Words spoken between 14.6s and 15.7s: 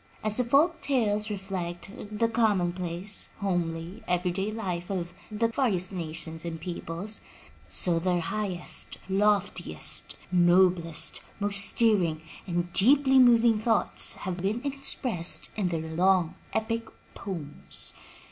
expressed in